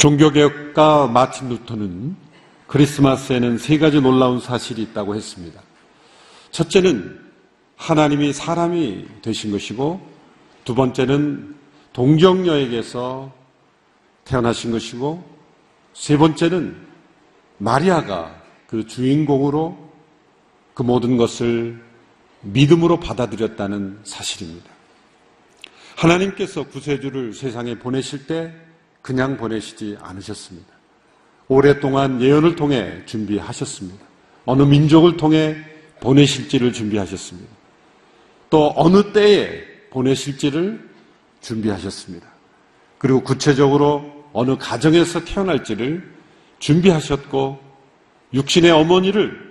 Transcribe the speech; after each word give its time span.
종교개혁가 0.00 1.08
마틴 1.08 1.50
루터는 1.50 2.16
크리스마스에는 2.68 3.58
세 3.58 3.76
가지 3.76 4.00
놀라운 4.00 4.40
사실이 4.40 4.80
있다고 4.80 5.14
했습니다. 5.14 5.60
첫째는 6.52 7.20
하나님이 7.76 8.32
사람이 8.32 9.06
되신 9.20 9.50
것이고, 9.50 10.00
두 10.64 10.74
번째는 10.74 11.54
동정녀에게서 11.92 13.30
태어나신 14.24 14.70
것이고, 14.70 15.22
세 15.92 16.16
번째는 16.16 16.76
마리아가 17.58 18.40
그 18.68 18.86
주인공으로 18.86 19.89
그 20.80 20.82
모든 20.82 21.18
것을 21.18 21.78
믿음으로 22.40 23.00
받아들였다는 23.00 23.98
사실입니다. 24.02 24.70
하나님께서 25.94 26.62
구세주를 26.62 27.34
세상에 27.34 27.78
보내실 27.78 28.26
때 28.26 28.50
그냥 29.02 29.36
보내시지 29.36 29.98
않으셨습니다. 30.00 30.68
오랫동안 31.48 32.22
예언을 32.22 32.56
통해 32.56 33.02
준비하셨습니다. 33.04 34.02
어느 34.46 34.62
민족을 34.62 35.18
통해 35.18 35.54
보내실지를 36.00 36.72
준비하셨습니다. 36.72 37.50
또 38.48 38.72
어느 38.74 39.12
때에 39.12 39.62
보내실지를 39.90 40.88
준비하셨습니다. 41.42 42.26
그리고 42.96 43.22
구체적으로 43.22 44.30
어느 44.32 44.56
가정에서 44.56 45.26
태어날지를 45.26 46.10
준비하셨고 46.58 47.58
육신의 48.32 48.70
어머니를 48.70 49.49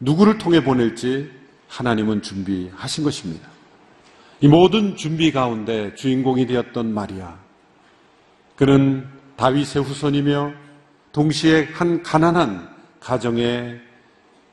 누구를 0.00 0.38
통해 0.38 0.62
보낼지 0.62 1.30
하나님은 1.68 2.22
준비하신 2.22 3.04
것입니다. 3.04 3.48
이 4.40 4.48
모든 4.48 4.96
준비 4.96 5.32
가운데 5.32 5.94
주인공이 5.94 6.46
되었던 6.46 6.92
마리아. 6.92 7.36
그는 8.56 9.06
다윗의 9.36 9.82
후손이며 9.82 10.52
동시에 11.12 11.68
한 11.72 12.02
가난한 12.02 12.68
가정의 13.00 13.80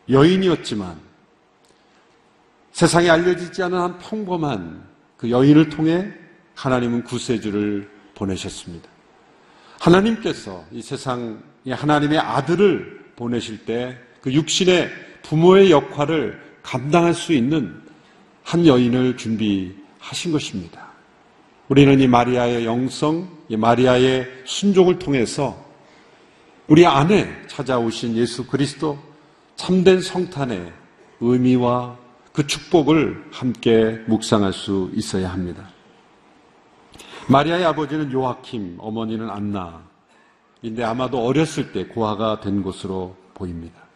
여인이었지만 0.10 0.98
세상에 2.72 3.10
알려지지 3.10 3.62
않은 3.64 3.78
한 3.78 4.00
평범한 4.00 4.84
그 5.18 5.30
여인을 5.30 5.70
통해 5.70 6.12
하나님은 6.56 7.04
구세주를 7.04 7.90
보내셨습니다. 8.16 8.90
하나님께서 9.80 10.64
이 10.72 10.82
세상에 10.82 11.38
하나님의 11.72 12.20
아들을 12.20 13.12
보내실 13.16 13.66
때 13.66 14.12
그 14.22 14.32
육신의 14.32 14.90
부모의 15.24 15.72
역할을 15.72 16.40
감당할 16.64 17.14
수 17.14 17.34
있는 17.34 17.82
한 18.44 18.66
여인을 18.66 19.18
준비하신 19.18 20.32
것입니다. 20.32 20.92
우리는 21.70 22.00
이 22.00 22.08
마리아의 22.08 22.66
영성, 22.66 23.30
이 23.48 23.56
마리아의 23.56 24.28
순종을 24.46 25.00
통해서 25.00 25.58
우리 26.68 26.86
안에 26.86 27.48
찾아오신 27.48 28.16
예수 28.18 28.46
그리스도 28.46 28.98
참된 29.56 30.02
성탄의 30.02 30.72
의미와 31.20 31.98
그 32.34 32.48
축복을 32.48 33.26
함께 33.32 34.00
묵상할 34.08 34.54
수 34.54 34.90
있어야 34.94 35.32
합니다. 35.32 35.70
마리아의 37.28 37.66
아버지는 37.66 38.12
요아킴, 38.12 38.78
어머니는 38.80 39.30
안나인데 39.30 40.84
아마도 40.84 41.26
어렸을 41.26 41.72
때 41.72 41.86
고아가 41.86 42.40
된 42.40 42.64
것으로 42.64 43.16
보입니다. 43.34 43.91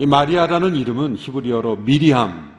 이 0.00 0.06
마리아라는 0.06 0.76
이름은 0.76 1.16
히브리어로 1.16 1.78
미리암, 1.78 2.52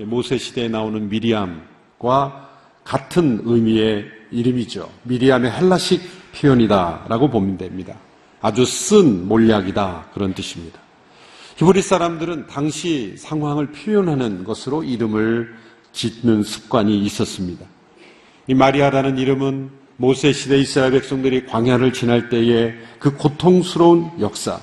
모세 0.00 0.36
시대에 0.36 0.68
나오는 0.68 1.08
미리암과 1.08 2.50
같은 2.84 3.40
의미의 3.44 4.04
이름이죠. 4.30 4.90
미리암의 5.04 5.50
헬라식 5.50 6.02
표현이다라고 6.34 7.30
보면 7.30 7.56
됩니다. 7.56 7.94
아주 8.42 8.66
쓴 8.66 9.26
몰약이다 9.26 10.08
그런 10.12 10.34
뜻입니다. 10.34 10.78
히브리 11.56 11.80
사람들은 11.80 12.48
당시 12.48 13.14
상황을 13.16 13.72
표현하는 13.72 14.44
것으로 14.44 14.84
이름을 14.84 15.54
짓는 15.92 16.42
습관이 16.42 16.98
있었습니다. 17.04 17.64
이 18.46 18.52
마리아라는 18.52 19.16
이름은 19.16 19.70
모세 19.96 20.34
시대 20.34 20.58
이스라엘 20.58 20.92
백성들이 20.92 21.46
광야를 21.46 21.94
지날 21.94 22.28
때의 22.28 22.74
그 22.98 23.16
고통스러운 23.16 24.10
역사, 24.20 24.60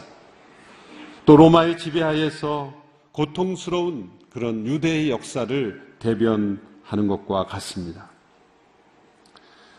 또 1.25 1.37
로마의 1.37 1.77
지배하에서 1.77 2.73
고통스러운 3.11 4.09
그런 4.31 4.65
유대의 4.65 5.11
역사를 5.11 5.95
대변하는 5.99 7.07
것과 7.07 7.45
같습니다. 7.45 8.09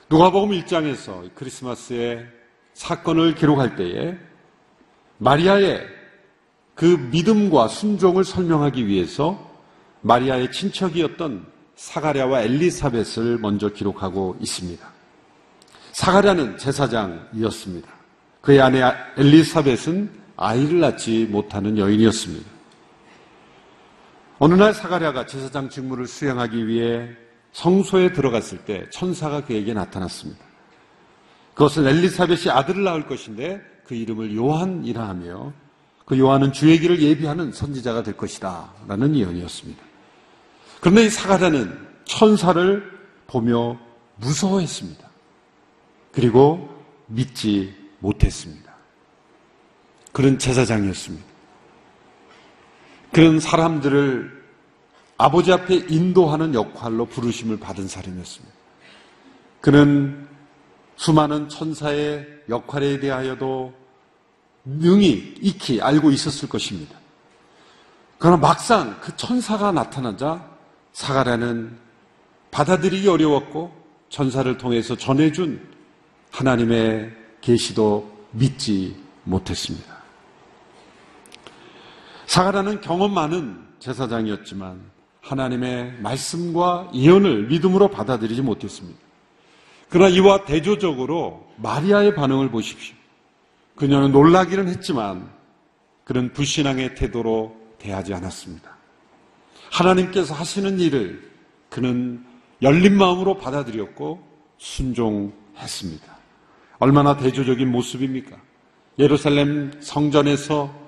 누가복음 0.08 0.50
1장에서 0.50 1.30
크리스마스의 1.34 2.26
사건을 2.74 3.34
기록할 3.34 3.76
때에 3.76 4.16
마리아의 5.18 5.86
그 6.74 6.84
믿음과 7.10 7.68
순종을 7.68 8.24
설명하기 8.24 8.86
위해서 8.86 9.50
마리아의 10.02 10.52
친척이었던 10.52 11.46
사가랴와 11.76 12.42
엘리사벳을 12.42 13.38
먼저 13.38 13.68
기록하고 13.68 14.36
있습니다. 14.40 14.86
사가랴는 15.92 16.58
제사장이었습니다. 16.58 17.88
그의 18.40 18.60
아내 18.60 18.82
엘리사벳은 19.16 20.21
아이를 20.42 20.80
낳지 20.80 21.26
못하는 21.30 21.78
여인이었습니다. 21.78 22.50
어느 24.38 24.54
날 24.54 24.74
사가랴가 24.74 25.26
제사장 25.26 25.68
직무를 25.68 26.06
수행하기 26.06 26.66
위해 26.66 27.08
성소에 27.52 28.12
들어갔을 28.12 28.58
때 28.64 28.88
천사가 28.90 29.44
그에게 29.44 29.72
나타났습니다. 29.72 30.44
그것은 31.54 31.86
엘리사벳이 31.86 32.50
아들을 32.50 32.82
낳을 32.82 33.06
것인데 33.06 33.60
그 33.84 33.94
이름을 33.94 34.34
요한이라 34.34 35.06
하며 35.06 35.52
그 36.04 36.18
요한은 36.18 36.52
주의 36.52 36.78
길을 36.78 37.00
예비하는 37.00 37.52
선지자가 37.52 38.02
될 38.02 38.16
것이다. 38.16 38.72
라는 38.88 39.14
예언이었습니다. 39.14 39.82
그런데 40.80 41.04
이 41.04 41.08
사가랴는 41.08 41.78
천사를 42.04 43.00
보며 43.28 43.78
무서워했습니다. 44.16 45.08
그리고 46.10 46.68
믿지 47.06 47.74
못했습니다. 48.00 48.71
그런 50.12 50.38
제사장이었습니다. 50.38 51.24
그런 53.12 53.40
사람들을 53.40 54.42
아버지 55.18 55.52
앞에 55.52 55.86
인도하는 55.88 56.54
역할로 56.54 57.06
부르심을 57.06 57.58
받은 57.60 57.88
사람이었습니다. 57.88 58.54
그는 59.60 60.26
수많은 60.96 61.48
천사의 61.48 62.26
역할에 62.48 62.98
대하여도 63.00 63.72
능히 64.64 65.34
익히 65.40 65.80
알고 65.80 66.10
있었을 66.10 66.48
것입니다. 66.48 66.98
그러나 68.18 68.36
막상 68.36 68.98
그 69.00 69.16
천사가 69.16 69.72
나타나자 69.72 70.48
사가랴는 70.92 71.76
받아들이기 72.50 73.08
어려웠고 73.08 73.74
천사를 74.08 74.56
통해서 74.58 74.96
전해준 74.96 75.60
하나님의 76.30 77.12
계시도 77.40 78.26
믿지 78.32 78.96
못했습니다. 79.24 79.91
사가랴는 82.32 82.80
경험 82.80 83.12
많은 83.12 83.58
제사장이었지만 83.78 84.80
하나님의 85.20 85.98
말씀과 86.00 86.90
예언을 86.94 87.48
믿음으로 87.48 87.88
받아들이지 87.88 88.40
못했습니다. 88.40 88.98
그러나 89.90 90.08
이와 90.08 90.46
대조적으로 90.46 91.46
마리아의 91.58 92.14
반응을 92.14 92.50
보십시오. 92.50 92.96
그녀는 93.76 94.12
놀라기는 94.12 94.66
했지만 94.68 95.28
그런 96.04 96.32
불신앙의 96.32 96.94
태도로 96.94 97.54
대하지 97.78 98.14
않았습니다. 98.14 98.78
하나님께서 99.70 100.32
하시는 100.32 100.80
일을 100.80 101.30
그는 101.68 102.24
열린 102.62 102.96
마음으로 102.96 103.36
받아들였고 103.36 104.26
순종했습니다. 104.56 106.16
얼마나 106.78 107.14
대조적인 107.14 107.70
모습입니까? 107.70 108.38
예루살렘 108.98 109.70
성전에서 109.82 110.81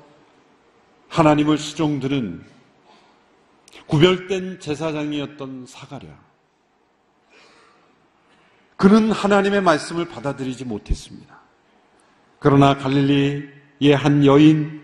하나님을 1.09 1.59
수종드는 1.59 2.45
구별된 3.87 4.61
제사장이었던 4.61 5.67
사가랴. 5.69 6.09
그는 8.77 9.11
하나님의 9.13 9.63
말씀을 9.63 10.09
받아들이지 10.09 10.65
못했습니다. 10.65 11.41
그러나 12.39 12.77
갈릴리의 12.77 13.95
한 13.97 14.25
여인, 14.25 14.83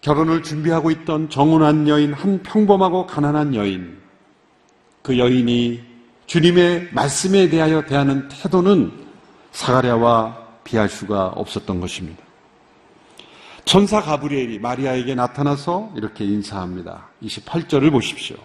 결혼을 0.00 0.42
준비하고 0.42 0.90
있던 0.90 1.30
정운한 1.30 1.88
여인, 1.88 2.12
한 2.12 2.42
평범하고 2.42 3.06
가난한 3.06 3.54
여인, 3.54 3.98
그 5.02 5.18
여인이 5.18 5.82
주님의 6.26 6.90
말씀에 6.92 7.48
대하여 7.48 7.84
대하는 7.84 8.28
태도는 8.28 8.92
사가랴와 9.52 10.62
비할 10.64 10.88
수가 10.88 11.26
없었던 11.28 11.80
것입니다. 11.80 12.22
천사 13.64 14.00
가브리엘이 14.00 14.58
마리아에게 14.58 15.14
나타나서 15.14 15.92
이렇게 15.96 16.24
인사합니다. 16.24 17.08
28절을 17.22 17.90
보십시오. 17.90 18.36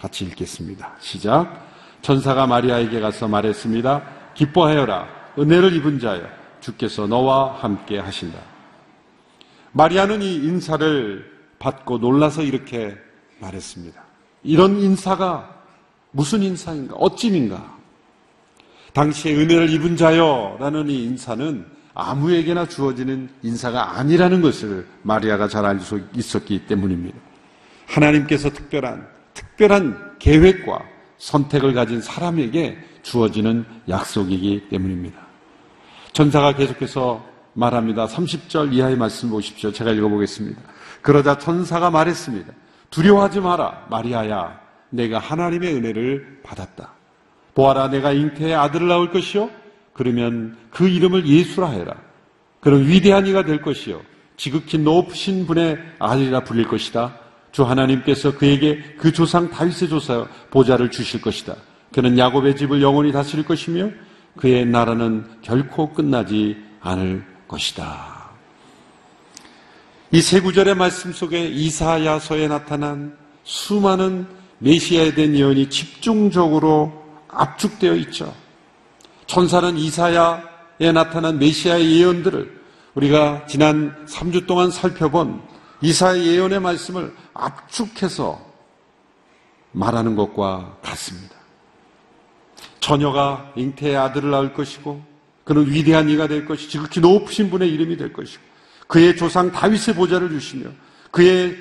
같이 0.00 0.24
읽겠습니다. 0.24 0.94
시작. 1.00 1.64
천사가 2.02 2.46
마리아에게 2.46 3.00
가서 3.00 3.28
말했습니다. 3.28 4.02
기뻐하여라. 4.34 5.08
은혜를 5.38 5.74
입은 5.74 5.98
자여. 5.98 6.22
주께서 6.60 7.06
너와 7.06 7.62
함께 7.62 7.98
하신다. 7.98 8.38
마리아는 9.72 10.22
이 10.22 10.34
인사를 10.34 11.30
받고 11.58 11.98
놀라서 11.98 12.42
이렇게 12.42 12.96
말했습니다. 13.40 14.02
이런 14.44 14.78
인사가 14.78 15.62
무슨 16.10 16.42
인사인가? 16.42 16.94
어찌인가? 16.94 17.74
당시에 18.92 19.34
은혜를 19.34 19.70
입은 19.70 19.96
자여라는 19.96 20.88
이 20.88 21.04
인사는 21.04 21.66
아무에게나 21.94 22.66
주어지는 22.66 23.30
인사가 23.42 23.98
아니라는 23.98 24.42
것을 24.42 24.86
마리아가 25.02 25.48
잘 25.48 25.64
알고 25.64 26.00
있었기 26.14 26.66
때문입니다. 26.66 27.16
하나님께서 27.86 28.50
특별한, 28.50 29.06
특별한 29.32 30.16
계획과 30.18 30.82
선택을 31.18 31.72
가진 31.74 32.00
사람에게 32.00 32.78
주어지는 33.02 33.64
약속이기 33.88 34.68
때문입니다. 34.70 35.20
천사가 36.12 36.54
계속해서 36.54 37.24
말합니다. 37.52 38.06
30절 38.06 38.72
이하의 38.72 38.96
말씀 38.96 39.30
보십시오. 39.30 39.70
제가 39.72 39.92
읽어보겠습니다. 39.92 40.60
그러자 41.02 41.38
천사가 41.38 41.90
말했습니다. 41.90 42.52
두려워하지 42.90 43.40
마라. 43.40 43.86
마리아야. 43.90 44.60
내가 44.90 45.18
하나님의 45.18 45.74
은혜를 45.74 46.40
받았다. 46.42 46.92
보아라. 47.54 47.88
내가 47.88 48.12
잉태의 48.12 48.54
아들을 48.54 48.88
낳을 48.88 49.10
것이요. 49.10 49.50
그러면 49.94 50.56
그 50.70 50.86
이름을 50.88 51.26
예수라 51.26 51.70
해라. 51.70 51.94
그런 52.60 52.86
위대한 52.86 53.26
이가 53.26 53.44
될 53.44 53.62
것이요. 53.62 54.02
지극히 54.36 54.76
높으신 54.78 55.46
분의 55.46 55.78
아들이라 55.98 56.44
불릴 56.44 56.68
것이다. 56.68 57.16
주 57.52 57.62
하나님께서 57.62 58.36
그에게 58.36 58.82
그 58.98 59.12
조상 59.12 59.48
다윗의 59.48 59.88
조사 59.88 60.26
보좌를 60.50 60.90
주실 60.90 61.22
것이다. 61.22 61.54
그는 61.92 62.18
야곱의 62.18 62.56
집을 62.56 62.82
영원히 62.82 63.12
다스릴 63.12 63.44
것이며 63.44 63.90
그의 64.36 64.66
나라는 64.66 65.24
결코 65.42 65.92
끝나지 65.92 66.56
않을 66.80 67.24
것이다. 67.46 68.14
이 70.10 70.20
세 70.20 70.40
구절의 70.40 70.76
말씀 70.76 71.12
속에 71.12 71.48
이사야서에 71.48 72.46
나타난 72.46 73.16
수많은 73.42 74.26
메시아에 74.58 75.14
대한 75.14 75.34
예언이 75.34 75.70
집중적으로 75.70 76.92
압축되어 77.28 77.94
있죠. 77.96 78.32
천사는 79.26 79.76
이사야에 79.76 80.92
나타난 80.92 81.38
메시아의 81.38 82.00
예언들을 82.00 82.64
우리가 82.94 83.46
지난 83.46 84.06
3주 84.06 84.46
동안 84.46 84.70
살펴본 84.70 85.42
이사의 85.80 86.26
예언의 86.26 86.60
말씀을 86.60 87.14
압축해서 87.34 88.40
말하는 89.72 90.16
것과 90.16 90.78
같습니다. 90.82 91.34
처녀가 92.80 93.52
잉태의 93.56 93.96
아들을 93.96 94.30
낳을 94.30 94.52
것이고 94.54 95.02
그는 95.44 95.70
위대한 95.70 96.08
이가 96.08 96.28
될 96.28 96.46
것이 96.46 96.68
지극히 96.68 97.00
높으신 97.00 97.50
분의 97.50 97.68
이름이 97.70 97.96
될 97.96 98.12
것이고 98.12 98.42
그의 98.86 99.16
조상 99.16 99.50
다윗의 99.50 99.94
보좌를 99.94 100.30
주시며 100.30 100.70
그의 101.10 101.56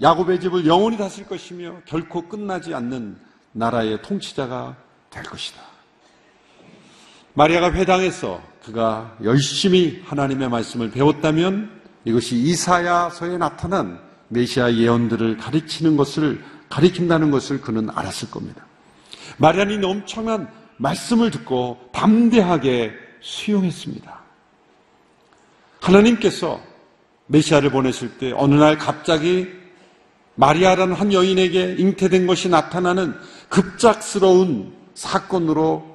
야곱의 0.00 0.40
집을 0.40 0.66
영원히 0.66 0.96
다스릴 0.96 1.28
것이며 1.28 1.80
결코 1.84 2.28
끝나지 2.28 2.74
않는 2.74 3.18
나라의 3.52 4.00
통치자가 4.02 4.76
될 5.10 5.22
것이다. 5.24 5.69
마리아가 7.34 7.72
회당에서 7.72 8.42
그가 8.64 9.16
열심히 9.24 10.02
하나님의 10.04 10.48
말씀을 10.48 10.90
배웠다면 10.90 11.70
이것이 12.04 12.36
이사야서에 12.36 13.38
나타난 13.38 14.00
메시아 14.28 14.74
예언들을 14.74 15.36
가리키는 15.36 15.96
것을 15.96 16.42
가리킨다는 16.68 17.30
것을 17.30 17.60
그는 17.60 17.88
알았을 17.90 18.30
겁니다. 18.30 18.64
마리아는 19.38 19.84
엄청난 19.84 20.48
말씀을 20.76 21.30
듣고 21.30 21.78
담대하게 21.92 22.92
수용했습니다. 23.20 24.20
하나님께서 25.80 26.60
메시아를 27.26 27.70
보내실 27.70 28.18
때 28.18 28.32
어느 28.34 28.54
날 28.54 28.78
갑자기 28.78 29.48
마리아라는 30.34 30.94
한 30.94 31.12
여인에게 31.12 31.76
잉태된 31.78 32.26
것이 32.26 32.48
나타나는 32.48 33.14
급작스러운 33.48 34.72
사건으로 34.94 35.89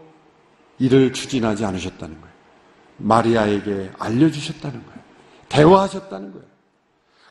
이를 0.80 1.14
추진하지 1.14 1.66
않으셨다는 1.66 2.20
거예요. 2.20 2.36
마리아에게 2.98 3.92
알려주셨다는 3.98 4.86
거예요. 4.86 5.00
대화하셨다는 5.50 6.32
거예요. 6.32 6.46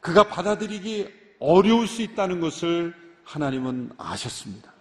그가 0.00 0.24
받아들이기 0.28 1.08
어려울 1.40 1.86
수 1.86 2.02
있다는 2.02 2.40
것을 2.40 2.94
하나님은 3.24 3.92
아셨습니다. 3.96 4.72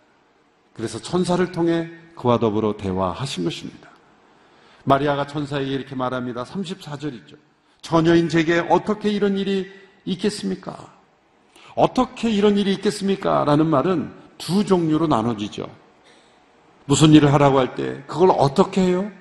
그래서 0.74 1.00
천사를 1.00 1.52
통해 1.52 1.90
그와 2.16 2.40
더불어 2.40 2.78
대화하신 2.78 3.44
것입니다. 3.44 3.90
마리아가 4.84 5.28
천사에게 5.28 5.72
이렇게 5.72 5.96
말합니다. 5.96 6.44
34절 6.44 7.14
있죠. 7.22 7.38
처녀인 7.82 8.30
제게 8.30 8.60
어떻게 8.70 9.10
이런 9.10 9.38
일이 9.38 9.72
있겠습니까? 10.06 10.94
어떻게 11.76 12.30
이런 12.30 12.58
일이 12.58 12.74
있겠습니까? 12.74 13.46
라는 13.46 13.68
말은 13.68 14.14
두 14.38 14.66
종류로 14.66 15.08
나눠지죠. 15.08 15.83
무슨 16.86 17.12
일을 17.14 17.32
하라고 17.34 17.60
할 17.60 17.76
때 17.76 18.04
그걸 18.08 18.32
어떻게 18.38 18.82
해요? 18.82 19.12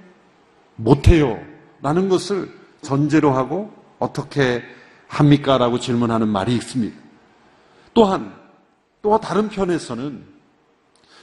못해요. 0.77 1.39
라는 1.81 2.09
것을 2.09 2.51
전제로 2.83 3.33
하고 3.33 3.73
어떻게 3.99 4.63
합니까? 5.09 5.59
라고 5.59 5.79
질문하는 5.79 6.29
말이 6.29 6.55
있습니다. 6.55 6.97
또한 7.95 8.35
또 9.03 9.19
다른 9.21 9.49
편에서는 9.49 10.25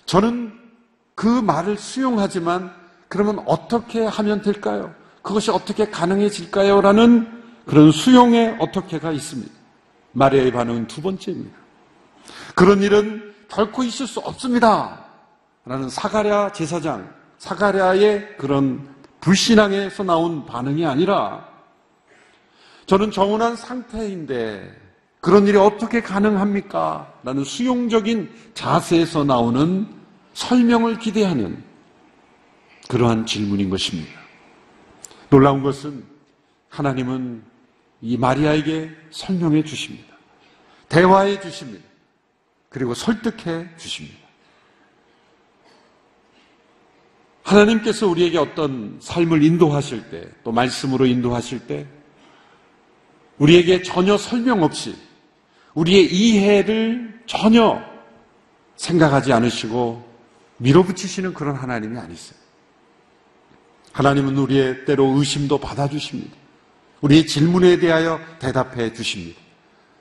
저는 0.06 0.53
그 1.15 1.27
말을 1.27 1.77
수용하지만 1.77 2.71
그러면 3.07 3.44
어떻게 3.45 4.06
하면 4.06 4.42
될까요? 4.42 4.94
그것이 5.21 5.51
어떻게 5.51 5.89
가능해질까요? 5.89 6.81
라는 6.81 7.27
그런 7.65 7.92
수용의 7.92 8.57
어떻게가 8.59 9.12
있습니다. 9.12 9.51
마리아의 10.13 10.51
반응은 10.51 10.88
두 10.88 11.01
번째입니다. 11.01 11.57
그런 12.56 12.81
일은 12.81 13.33
결코 13.47 13.83
있을 13.83 14.07
수 14.07 14.19
없습니다. 14.19 15.06
라는 15.69 15.88
사가랴 15.88 16.51
제사장, 16.51 17.13
사가랴의 17.38 18.38
그런 18.38 18.89
불신앙에서 19.21 20.04
나온 20.04 20.44
반응이 20.44 20.83
아니라 20.83 21.48
저는 22.88 23.12
정운한 23.12 23.56
상태인데 23.56 24.75
그런 25.21 25.45
일이 25.45 25.59
어떻게 25.59 26.02
가능합니까? 26.02 27.14
라는 27.21 27.44
수용적인 27.44 28.33
자세에서 28.56 29.26
나오는 29.26 29.88
설명을 30.33 30.97
기대하는 30.97 31.64
그러한 32.88 33.28
질문인 33.28 33.69
것입니다. 33.69 34.11
놀라운 35.30 35.61
것은 35.61 36.04
하나님은 36.69 37.44
이 38.02 38.18
마리아에게 38.18 38.90
설명해 39.11 39.64
주십니다. 39.66 40.18
대화해 40.88 41.40
주십니다. 41.40 41.85
그리고 42.69 42.95
설득해 42.95 43.78
주십니다. 43.78 44.29
하나님께서 47.49 48.07
우리에게 48.07 48.37
어떤 48.37 48.97
삶을 49.01 49.44
인도하실 49.44 50.09
때, 50.11 50.27
또 50.44 50.51
말씀으로 50.51 51.07
인도하실 51.07 51.68
때, 51.68 51.87
우리에게 53.39 53.81
전혀 53.81 54.18
설명 54.18 54.61
없이, 54.61 54.95
우리의 55.73 56.13
이해를 56.13 57.21
전혀 57.25 57.81
생각하지 58.75 59.33
않으시고 59.33 60.07
밀어붙이시는 60.57 61.33
그런 61.33 61.56
하나님이 61.56 61.97
아니세요. 61.97 62.37
하나님은 63.94 64.37
우리의 64.37 64.85
때로 64.85 65.06
의심도 65.18 65.57
받아주십니다. 65.57 66.35
우리의 67.01 67.25
질문에 67.25 67.79
대하여 67.79 68.19
대답해 68.39 68.94
주십니다. 68.94 69.39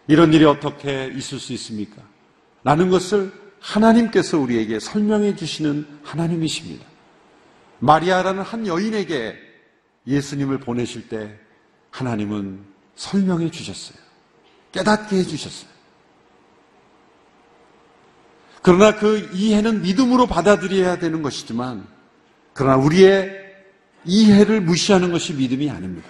이런 0.06 0.34
일이 0.34 0.44
어떻게 0.44 1.10
있을 1.14 1.38
수 1.38 1.52
있습니까? 1.54 2.02
라는 2.64 2.90
것을 2.90 3.32
하나님께서 3.60 4.38
우리에게 4.38 4.80
설명해 4.80 5.36
주시는 5.36 5.86
하나님이십니다. 6.02 6.88
마리아라는 7.80 8.42
한 8.42 8.66
여인에게 8.66 9.37
예수님을 10.06 10.58
보내실 10.61 11.08
때 11.08 11.38
하나님은 11.90 12.64
설명해 12.97 13.50
주셨어요. 13.50 13.99
깨닫게 14.73 15.16
해 15.16 15.23
주셨어요. 15.23 15.70
그러나 18.62 18.97
그 18.97 19.30
이해는 19.32 19.82
믿음으로 19.82 20.26
받아들여야 20.26 20.99
되는 20.99 21.23
것이지만, 21.23 21.87
그러나 22.52 22.76
우리의 22.76 23.49
이해를 24.04 24.61
무시하는 24.61 25.12
것이 25.12 25.32
믿음이 25.35 25.70
아닙니다. 25.70 26.08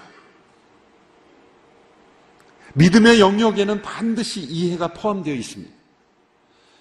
믿음의 2.74 3.20
영역에는 3.20 3.82
반드시 3.82 4.40
이해가 4.40 4.88
포함되어 4.88 5.34
있습니다. 5.34 5.72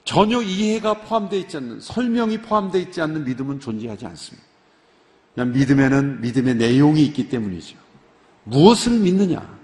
전혀 0.04 0.42
이해가 0.42 1.02
포함되어 1.02 1.40
있지 1.40 1.58
않는, 1.58 1.82
설명이 1.82 2.42
포함되어 2.42 2.82
있지 2.82 3.02
않는 3.02 3.26
믿음은 3.26 3.60
존재하지 3.60 4.06
않습니다. 4.06 4.47
믿음에는 5.46 6.22
믿음의 6.22 6.56
내용이 6.56 7.04
있기 7.06 7.30
때문이죠. 7.30 7.78
무엇을 8.44 9.00
믿느냐? 9.00 9.58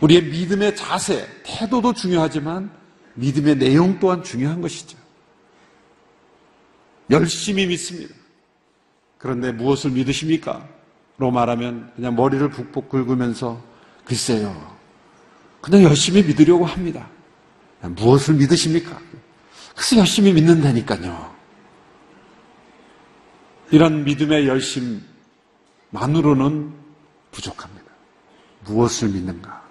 우리의 0.00 0.24
믿음의 0.24 0.76
자세, 0.76 1.26
태도도 1.44 1.92
중요하지만 1.92 2.70
믿음의 3.14 3.56
내용 3.56 3.98
또한 3.98 4.22
중요한 4.22 4.60
것이죠. 4.60 4.98
열심히 7.10 7.66
믿습니다. 7.66 8.14
그런데 9.18 9.52
무엇을 9.52 9.90
믿으십니까? 9.90 10.68
로 11.16 11.30
말하면 11.30 11.92
그냥 11.94 12.16
머리를 12.16 12.50
북북 12.50 12.88
긁으면서 12.88 13.62
글쎄요. 14.04 14.76
그냥 15.60 15.84
열심히 15.84 16.22
믿으려고 16.22 16.66
합니다. 16.66 17.08
무엇을 17.80 18.34
믿으십니까? 18.34 19.00
그래서 19.74 19.96
열심히 19.96 20.32
믿는다니까요. 20.32 21.33
이런 23.74 24.04
믿음의 24.04 24.46
열심만으로는 25.90 26.72
부족합니다. 27.32 27.90
무엇을 28.66 29.08
믿는가? 29.08 29.64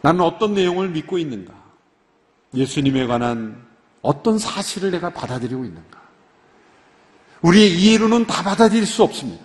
나는 0.00 0.22
어떤 0.22 0.54
내용을 0.54 0.88
믿고 0.88 1.18
있는가? 1.18 1.52
예수님에 2.54 3.06
관한 3.06 3.66
어떤 4.00 4.38
사실을 4.38 4.92
내가 4.92 5.10
받아들이고 5.10 5.62
있는가? 5.62 6.00
우리의 7.42 7.78
이해로는 7.78 8.26
다 8.26 8.42
받아들일 8.42 8.86
수 8.86 9.02
없습니다. 9.02 9.44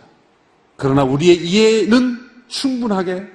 그러나 0.77 1.03
우리의 1.03 1.46
이해는 1.46 2.17
충분하게 2.48 3.27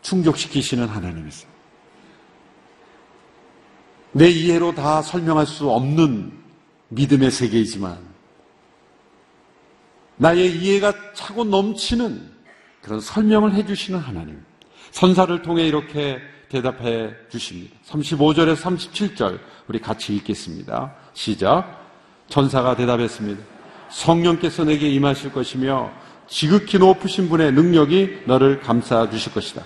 충족시키시는 0.00 0.88
하나님이세요. 0.88 1.52
내 4.12 4.30
이해로 4.30 4.74
다 4.74 5.02
설명할 5.02 5.44
수 5.44 5.68
없는 5.68 6.43
믿음의 6.94 7.30
세계이지만 7.30 7.98
나의 10.16 10.56
이해가 10.58 10.92
차고 11.14 11.44
넘치는 11.44 12.32
그런 12.82 13.00
설명을 13.00 13.54
해주시는 13.54 13.98
하나님. 13.98 14.44
선사를 14.90 15.42
통해 15.42 15.66
이렇게 15.66 16.20
대답해 16.48 17.12
주십니다. 17.28 17.74
35절에서 17.88 18.56
37절 18.56 19.40
우리 19.66 19.80
같이 19.80 20.14
읽겠습니다. 20.16 20.94
시작. 21.14 21.82
천사가 22.28 22.76
대답했습니다. 22.76 23.42
성령께서 23.90 24.64
내게 24.64 24.88
임하실 24.90 25.32
것이며 25.32 25.90
지극히 26.28 26.78
높으신 26.78 27.28
분의 27.28 27.52
능력이 27.52 28.22
너를 28.26 28.60
감싸 28.60 29.10
주실 29.10 29.32
것이다. 29.32 29.62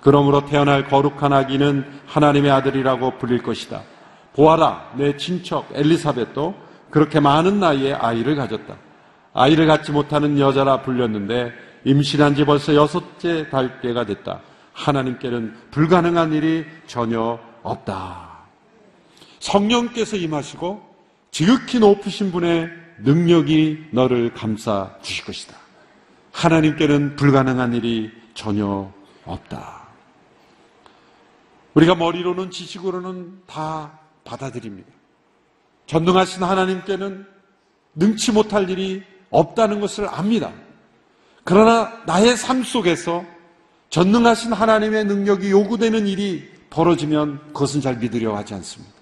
그러므로 0.00 0.44
태어날 0.44 0.88
거룩한 0.88 1.32
아기는 1.32 1.84
하나님의 2.06 2.50
아들이라고 2.50 3.18
불릴 3.18 3.42
것이다. 3.42 3.82
보아라, 4.34 4.92
내 4.96 5.16
친척 5.16 5.68
엘리사벳도 5.72 6.65
그렇게 6.90 7.20
많은 7.20 7.60
나이에 7.60 7.92
아이를 7.92 8.36
가졌다. 8.36 8.76
아이를 9.34 9.66
갖지 9.66 9.92
못하는 9.92 10.38
여자라 10.38 10.82
불렸는데 10.82 11.52
임신한 11.84 12.34
지 12.34 12.44
벌써 12.44 12.74
여섯째 12.74 13.48
달째가 13.50 14.06
됐다. 14.06 14.40
하나님께는 14.72 15.54
불가능한 15.70 16.32
일이 16.32 16.64
전혀 16.86 17.38
없다. 17.62 18.26
성령께서 19.40 20.16
임하시고 20.16 20.82
지극히 21.30 21.78
높으신 21.78 22.32
분의 22.32 22.70
능력이 22.98 23.88
너를 23.92 24.32
감싸 24.32 24.96
주실 25.02 25.24
것이다. 25.24 25.56
하나님께는 26.32 27.16
불가능한 27.16 27.74
일이 27.74 28.10
전혀 28.34 28.90
없다. 29.24 29.86
우리가 31.74 31.94
머리로는 31.94 32.50
지식으로는 32.50 33.42
다 33.46 33.98
받아들입니다. 34.24 34.95
전능하신 35.86 36.42
하나님께는 36.42 37.26
능치 37.94 38.32
못할 38.32 38.68
일이 38.68 39.02
없다는 39.30 39.80
것을 39.80 40.08
압니다. 40.08 40.52
그러나 41.44 41.92
나의 42.06 42.36
삶 42.36 42.62
속에서 42.62 43.24
전능하신 43.90 44.52
하나님의 44.52 45.04
능력이 45.04 45.50
요구되는 45.50 46.06
일이 46.06 46.48
벌어지면 46.70 47.38
그것은 47.48 47.80
잘 47.80 47.96
믿으려 47.96 48.36
하지 48.36 48.54
않습니다. 48.54 48.92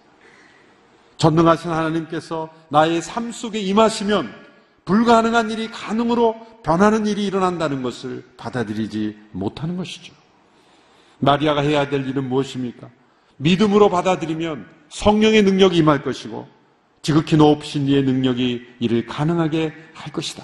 전능하신 1.17 1.71
하나님께서 1.71 2.51
나의 2.69 3.01
삶 3.01 3.33
속에 3.33 3.59
임하시면 3.61 4.45
불가능한 4.85 5.51
일이 5.51 5.71
가능으로 5.71 6.37
변하는 6.63 7.07
일이 7.07 7.25
일어난다는 7.25 7.83
것을 7.83 8.25
받아들이지 8.37 9.17
못하는 9.33 9.77
것이죠. 9.77 10.13
마리아가 11.19 11.63
해야 11.63 11.89
될 11.89 12.07
일은 12.07 12.29
무엇입니까? 12.29 12.89
믿음으로 13.39 13.89
받아들이면 13.89 14.67
성령의 14.91 15.43
능력이 15.43 15.79
임할 15.79 16.03
것이고 16.03 16.47
지극히 17.05 17.37
높으신 17.37 17.87
이의 17.87 18.03
능력이 18.03 18.63
이를 18.81 19.05
가능하게 19.05 19.75
할 19.93 20.11
것이다. 20.11 20.43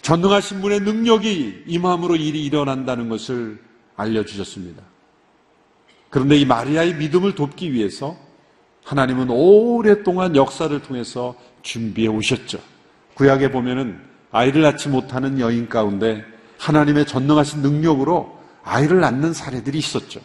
전능하신 0.00 0.60
분의 0.60 0.80
능력이 0.80 1.64
임함으로 1.66 2.14
일이 2.14 2.44
일어난다는 2.44 3.08
것을 3.08 3.60
알려주셨습니다. 3.96 4.80
그런데 6.08 6.36
이 6.36 6.44
마리아의 6.46 6.94
믿음을 6.94 7.34
돕기 7.34 7.72
위해서 7.72 8.16
하나님은 8.84 9.28
오랫동안 9.28 10.36
역사를 10.36 10.80
통해서 10.82 11.34
준비해 11.62 12.06
오셨죠. 12.06 12.60
구약에 13.14 13.50
보면은 13.50 14.00
아이를 14.30 14.62
낳지 14.62 14.88
못하는 14.88 15.40
여인 15.40 15.68
가운데 15.68 16.24
하나님의 16.58 17.06
전능하신 17.06 17.60
능력으로 17.60 18.38
아이를 18.62 19.00
낳는 19.00 19.32
사례들이 19.32 19.78
있었죠. 19.78 20.20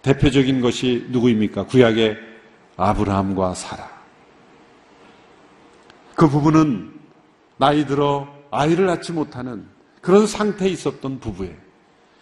대표적인 0.00 0.62
것이 0.62 1.06
누구입니까? 1.10 1.66
구약의 1.66 2.35
아브라함과 2.76 3.54
사라. 3.54 3.88
그 6.14 6.28
부부는 6.28 6.92
나이 7.56 7.86
들어 7.86 8.28
아이를 8.50 8.86
낳지 8.86 9.12
못하는 9.12 9.66
그런 10.00 10.26
상태에 10.26 10.68
있었던 10.68 11.20
부부예요. 11.20 11.54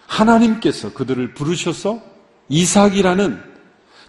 하나님께서 0.06 0.92
그들을 0.92 1.34
부르셔서 1.34 2.00
이삭이라는 2.49 3.42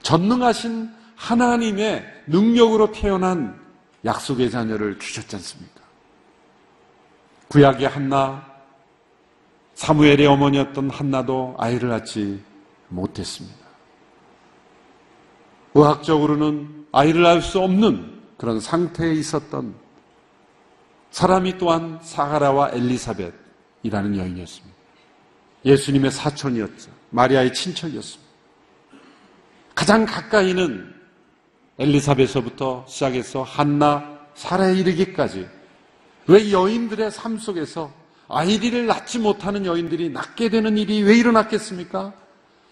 전능하신 0.01 0.91
하나님의 1.15 2.05
능력으로 2.27 2.91
태어난 2.91 3.59
약속의 4.03 4.51
자녀를 4.51 4.99
주셨지 4.99 5.35
않습니까? 5.37 5.81
구약의 7.47 7.87
한나, 7.87 8.45
사무엘의 9.75 10.27
어머니였던 10.27 10.89
한나도 10.89 11.55
아이를 11.57 11.89
낳지 11.89 12.41
못했습니다. 12.89 13.64
의학적으로는 15.75 16.85
아이를 16.93 17.21
낳을 17.21 17.41
수 17.41 17.59
없는 17.59 18.21
그런 18.37 18.59
상태에 18.59 19.13
있었던 19.13 19.75
사람이 21.11 21.57
또한 21.57 21.99
사가라와 22.01 22.71
엘리사벳이라는 22.71 24.17
여인이었습니다. 24.17 24.75
예수님의 25.65 26.11
사촌이었죠. 26.11 26.91
마리아의 27.09 27.53
친척이었습니다. 27.53 28.25
가장 29.73 30.05
가까이는 30.05 30.93
엘리사벳서부터 31.77 32.85
시작해서 32.87 33.43
한나, 33.43 34.17
사라에 34.35 34.75
이르기까지 34.77 35.47
왜 36.27 36.51
여인들의 36.51 37.11
삶 37.11 37.37
속에서 37.37 37.91
아이를 38.29 38.87
낳지 38.87 39.19
못하는 39.19 39.65
여인들이 39.65 40.09
낳게 40.09 40.49
되는 40.49 40.77
일이 40.77 41.03
왜 41.03 41.17
일어났겠습니까? 41.17 42.13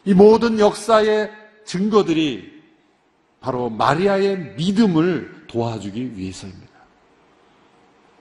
이 0.06 0.14
모든 0.14 0.60
역사의 0.60 1.32
증거들이 1.66 2.53
바로 3.44 3.70
마리아의 3.70 4.56
믿음을 4.56 5.44
도와주기 5.48 6.18
위해서입니다. 6.18 6.72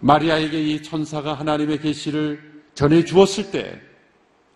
마리아에게 0.01 0.61
이 0.61 0.83
천사가 0.83 1.35
하나님의 1.35 1.79
계시를 1.79 2.63
전해 2.75 3.05
주었을 3.05 3.53
때 3.53 3.81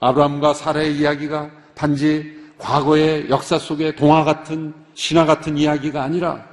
아브라함과 0.00 0.54
사라의 0.54 0.98
이야기가 0.98 1.52
단지 1.76 2.36
과거의 2.58 3.30
역사 3.30 3.60
속의 3.60 3.94
동화 3.94 4.24
같은 4.24 4.74
신화 4.94 5.24
같은 5.24 5.56
이야기가 5.56 6.02
아니라 6.02 6.44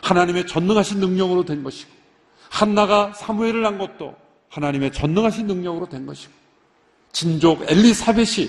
하나님의 0.00 0.46
전능하신 0.46 1.00
능력으로 1.00 1.44
된 1.44 1.64
것이고 1.64 1.90
한나가 2.50 3.12
사무엘을 3.14 3.62
낳은 3.62 3.78
것도 3.78 4.14
하나님의 4.48 4.92
전능하신 4.92 5.48
능력으로 5.48 5.88
된 5.88 6.06
것이고 6.06 6.32
진족 7.10 7.68
엘리사벳이 7.68 8.48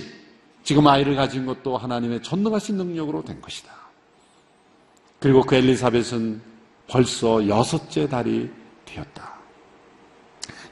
지금 0.64 0.86
아이를 0.86 1.16
가진 1.16 1.48
것도 1.48 1.76
하나님의 1.76 2.22
전능하신 2.22 2.78
능력으로 2.78 3.24
된 3.24 3.42
것이다. 3.42 3.81
그리고 5.22 5.44
그 5.44 5.56
엘리사벳은 5.56 6.42
벌써 6.88 7.48
여섯째 7.48 8.10
달이 8.10 8.50
되었다. 8.86 9.40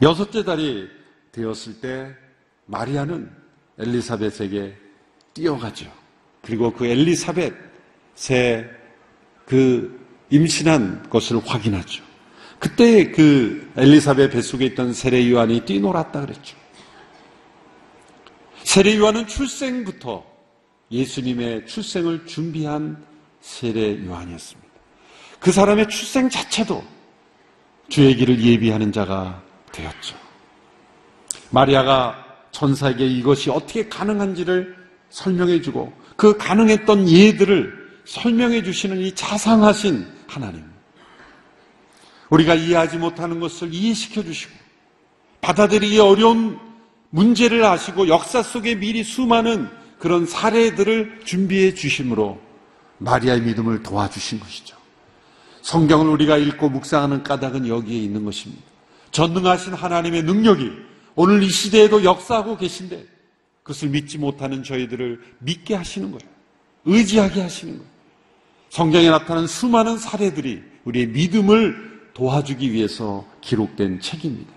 여섯째 0.01 0.43
달이 0.43 0.89
되었을 1.31 1.79
때 1.79 2.15
마리아는 2.65 3.29
엘리사벳에게 3.77 4.75
뛰어가죠. 5.35 5.91
그리고 6.41 6.73
그 6.73 6.87
엘리사벳의 6.87 7.53
그 9.45 10.05
임신한 10.31 11.09
것을 11.11 11.37
확인하죠. 11.45 12.03
그때 12.57 13.11
그 13.11 13.71
엘리사벳 13.77 14.31
뱃속에 14.31 14.65
있던 14.65 14.93
세례 14.93 15.29
요한이 15.29 15.61
뛰놀았다 15.61 16.21
그랬죠. 16.21 16.57
세례 18.63 18.97
요한은 18.97 19.27
출생부터 19.27 20.25
예수님의 20.91 21.67
출생을 21.67 22.25
준비한 22.25 23.07
세례 23.41 24.05
요한이었습니다. 24.05 24.69
그 25.39 25.51
사람의 25.51 25.89
출생 25.89 26.29
자체도 26.29 26.83
주의 27.87 28.15
길을 28.15 28.41
예비하는 28.41 28.91
자가 28.91 29.41
되었죠. 29.71 30.15
마리아가 31.49 32.25
천사에게 32.51 33.05
이것이 33.05 33.49
어떻게 33.49 33.87
가능한지를 33.87 34.75
설명해 35.09 35.61
주고 35.61 35.91
그 36.15 36.37
가능했던 36.37 37.09
예들을 37.09 38.01
설명해 38.05 38.63
주시는 38.63 38.99
이 38.99 39.13
자상하신 39.15 40.05
하나님. 40.27 40.63
우리가 42.29 42.53
이해하지 42.55 42.97
못하는 42.97 43.39
것을 43.39 43.73
이해시켜 43.73 44.23
주시고 44.23 44.53
받아들이기 45.41 45.99
어려운 45.99 46.59
문제를 47.09 47.63
아시고 47.63 48.07
역사 48.07 48.43
속에 48.43 48.75
미리 48.75 49.03
수많은 49.03 49.69
그런 49.97 50.25
사례들을 50.25 51.21
준비해 51.25 51.73
주심으로 51.73 52.39
마리아의 52.99 53.41
믿음을 53.41 53.83
도와주신 53.83 54.39
것이죠. 54.39 54.77
성경을 55.61 56.07
우리가 56.07 56.37
읽고 56.37 56.69
묵상하는 56.69 57.23
까닭은 57.23 57.67
여기에 57.67 57.97
있는 57.99 58.23
것입니다. 58.25 58.63
전능하신 59.11 59.73
하나님의 59.73 60.23
능력이 60.23 60.71
오늘 61.15 61.43
이 61.43 61.49
시대에도 61.49 62.03
역사하고 62.03 62.57
계신데 62.57 63.05
그것을 63.63 63.89
믿지 63.89 64.17
못하는 64.17 64.63
저희들을 64.63 65.21
믿게 65.39 65.75
하시는 65.75 66.11
거예요. 66.11 66.31
의지하게 66.85 67.41
하시는 67.41 67.77
거예요. 67.77 67.89
성경에 68.69 69.09
나타난 69.09 69.47
수많은 69.47 69.97
사례들이 69.97 70.63
우리의 70.85 71.07
믿음을 71.07 72.09
도와주기 72.13 72.71
위해서 72.71 73.25
기록된 73.41 73.99
책입니다. 73.99 74.51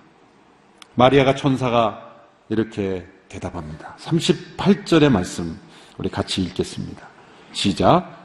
마리아가 0.95 1.35
천사가 1.35 2.13
이렇게 2.49 3.07
대답합니다. 3.29 3.97
38절의 4.01 5.09
말씀 5.09 5.59
우리 5.97 6.09
같이 6.09 6.43
읽겠습니다. 6.43 7.09
시작. 7.53 8.22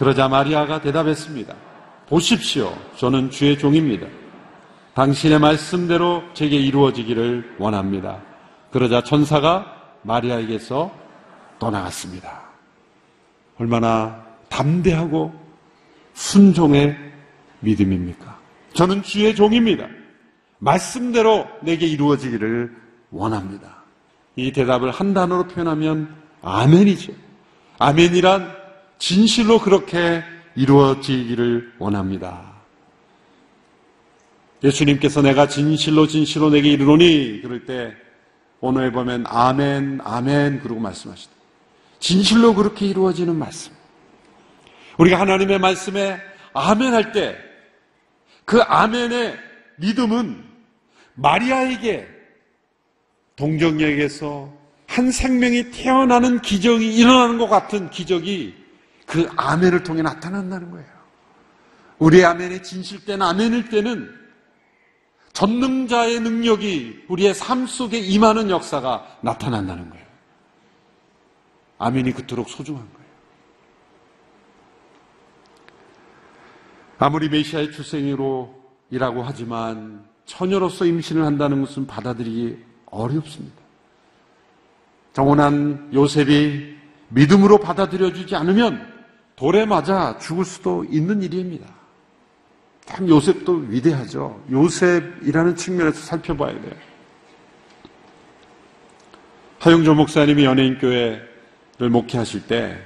그러자 0.00 0.28
마리아가 0.28 0.80
대답했습니다. 0.80 1.54
보십시오. 2.08 2.74
저는 2.96 3.30
주의 3.30 3.58
종입니다. 3.58 4.06
당신의 4.94 5.38
말씀대로 5.38 6.22
제게 6.32 6.56
이루어지기를 6.56 7.56
원합니다. 7.58 8.22
그러자 8.70 9.04
천사가 9.04 9.98
마리아에게서 10.00 10.90
떠나갔습니다. 11.58 12.40
얼마나 13.58 14.24
담대하고 14.48 15.34
순종의 16.14 16.96
믿음입니까? 17.60 18.38
저는 18.72 19.02
주의 19.02 19.34
종입니다. 19.34 19.86
말씀대로 20.60 21.46
내게 21.60 21.86
이루어지기를 21.86 22.74
원합니다. 23.10 23.82
이 24.36 24.50
대답을 24.50 24.92
한 24.92 25.12
단어로 25.12 25.48
표현하면 25.48 26.16
아멘이죠. 26.40 27.12
아멘이란 27.78 28.59
진실로 29.00 29.58
그렇게 29.58 30.22
이루어지기를 30.54 31.72
원합니다. 31.78 32.52
예수님께서 34.62 35.22
내가 35.22 35.48
진실로 35.48 36.06
진실로 36.06 36.50
내게 36.50 36.70
이르노니 36.70 37.40
그럴 37.42 37.64
때 37.64 37.94
오늘 38.60 38.92
보면 38.92 39.24
아멘 39.26 40.00
아멘 40.04 40.60
그러고 40.60 40.80
말씀하시다. 40.80 41.32
진실로 41.98 42.54
그렇게 42.54 42.86
이루어지는 42.86 43.34
말씀. 43.36 43.72
우리가 44.98 45.18
하나님의 45.18 45.58
말씀에 45.58 46.20
아멘 46.52 46.94
할 46.94 47.12
때 47.12 47.50
그 48.44 48.60
아멘의 48.62 49.38
믿음은 49.76 50.44
마리아에게 51.14 52.08
동정역에서 53.36 54.52
한 54.88 55.12
생명이 55.12 55.70
태어나는 55.70 56.42
기적이 56.42 56.96
일어나는 56.96 57.38
것 57.38 57.48
같은 57.48 57.90
기적이 57.90 58.59
그 59.10 59.28
아멘을 59.36 59.82
통해 59.82 60.02
나타난다는 60.02 60.70
거예요. 60.70 60.86
우리의 61.98 62.24
아멘의 62.26 62.62
진실된 62.62 63.20
아멘일 63.20 63.68
때는 63.68 64.08
전능자의 65.32 66.20
능력이 66.20 67.06
우리의 67.08 67.34
삶 67.34 67.66
속에 67.66 67.98
임하는 67.98 68.50
역사가 68.50 69.18
나타난다는 69.22 69.90
거예요. 69.90 70.06
아멘이 71.78 72.12
그토록 72.12 72.48
소중한 72.48 72.84
거예요. 72.84 73.10
아무리 76.98 77.28
메시아의 77.28 77.72
출생으로이라고 77.72 79.24
하지만 79.24 80.04
처녀로서 80.24 80.84
임신을 80.84 81.24
한다는 81.24 81.62
것은 81.62 81.88
받아들이기 81.88 82.64
어렵습니다. 82.86 83.60
정혼한 85.14 85.90
요셉이 85.92 86.76
믿음으로 87.08 87.58
받아들여주지 87.58 88.36
않으면 88.36 88.89
돌에 89.40 89.64
맞아 89.64 90.18
죽을 90.18 90.44
수도 90.44 90.84
있는 90.84 91.22
일입니다. 91.22 91.66
참 92.84 93.08
요셉도 93.08 93.68
위대하죠. 93.70 94.38
요셉이라는 94.50 95.56
측면에서 95.56 95.98
살펴봐야 95.98 96.52
돼요. 96.60 96.74
하용조 99.58 99.94
목사님이 99.94 100.44
연예인교회를 100.44 101.88
목회하실 101.90 102.48
때 102.48 102.82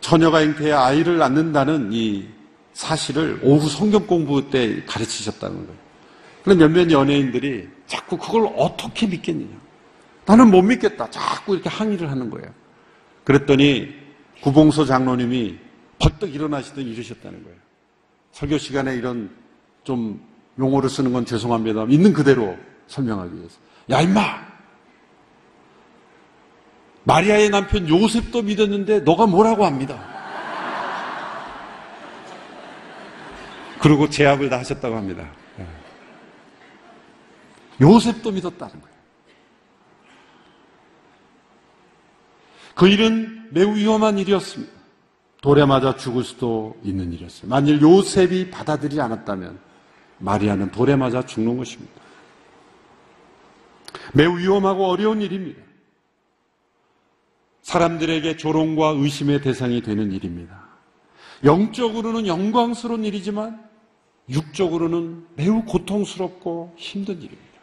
처녀가 0.00 0.40
잉태해 0.40 0.72
아이를 0.72 1.18
낳는다는 1.18 1.92
이 1.92 2.26
사실을 2.72 3.38
오후 3.44 3.68
성경 3.68 4.08
공부 4.08 4.50
때 4.50 4.82
가르치셨다는 4.84 5.58
거예요. 5.58 5.78
그런데 6.42 6.66
몇몇 6.66 6.90
연예인들이 6.90 7.68
자꾸 7.86 8.18
그걸 8.18 8.50
어떻게 8.56 9.06
믿겠느냐. 9.06 9.56
나는 10.26 10.50
못 10.50 10.62
믿겠다. 10.62 11.08
자꾸 11.10 11.54
이렇게 11.54 11.68
항의를 11.68 12.10
하는 12.10 12.30
거예요. 12.30 12.48
그랬더니 13.22 13.99
구봉소 14.42 14.84
장로님이 14.86 15.58
벌떡 15.98 16.34
일어나시더니 16.34 16.90
이러셨다는 16.92 17.42
거예요. 17.44 17.58
설교 18.32 18.58
시간에 18.58 18.94
이런 18.94 19.30
좀 19.84 20.20
용어를 20.58 20.88
쓰는 20.88 21.12
건 21.12 21.24
죄송합니다. 21.24 21.84
있는 21.88 22.12
그대로 22.12 22.56
설명하기 22.86 23.36
위해서. 23.36 23.58
야, 23.90 24.00
임마! 24.00 24.50
마리아의 27.04 27.50
남편 27.50 27.88
요셉도 27.88 28.42
믿었는데 28.42 29.00
너가 29.00 29.26
뭐라고 29.26 29.64
합니다. 29.64 29.98
그리고 33.80 34.08
제압을 34.08 34.50
다 34.50 34.58
하셨다고 34.58 34.94
합니다. 34.94 35.26
예. 35.58 35.66
요셉도 37.80 38.30
믿었다는 38.30 38.80
거예요. 38.80 38.89
그 42.80 42.88
일은 42.88 43.48
매우 43.50 43.76
위험한 43.76 44.16
일이었습니다. 44.16 44.72
돌에 45.42 45.66
맞아 45.66 45.96
죽을 45.96 46.24
수도 46.24 46.80
있는 46.82 47.12
일이었어요. 47.12 47.50
만일 47.50 47.82
요셉이 47.82 48.50
받아들이지 48.50 48.98
않았다면 49.02 49.58
마리아는 50.16 50.70
돌에 50.70 50.96
맞아 50.96 51.26
죽는 51.26 51.58
것입니다. 51.58 51.92
매우 54.14 54.38
위험하고 54.38 54.86
어려운 54.86 55.20
일입니다. 55.20 55.60
사람들에게 57.60 58.38
조롱과 58.38 58.94
의심의 58.96 59.42
대상이 59.42 59.82
되는 59.82 60.10
일입니다. 60.10 60.64
영적으로는 61.44 62.26
영광스러운 62.26 63.04
일이지만 63.04 63.62
육적으로는 64.30 65.26
매우 65.36 65.66
고통스럽고 65.66 66.72
힘든 66.78 67.16
일입니다. 67.18 67.60